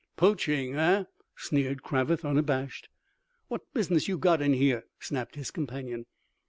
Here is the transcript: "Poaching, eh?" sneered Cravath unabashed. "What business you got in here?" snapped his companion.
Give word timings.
"Poaching, 0.17 0.75
eh?" 0.77 1.03
sneered 1.37 1.83
Cravath 1.83 2.25
unabashed. 2.25 2.89
"What 3.49 3.71
business 3.75 4.07
you 4.07 4.17
got 4.17 4.41
in 4.41 4.53
here?" 4.53 4.85
snapped 4.99 5.35
his 5.35 5.51
companion. 5.51 6.07